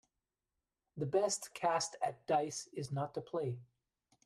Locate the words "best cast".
1.05-1.95